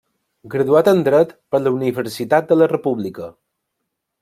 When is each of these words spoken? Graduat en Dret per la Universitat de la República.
Graduat 0.53 0.89
en 0.91 1.03
Dret 1.07 1.35
per 1.55 1.61
la 1.67 1.75
Universitat 1.77 2.49
de 2.53 2.59
la 2.61 2.71
República. 2.73 3.31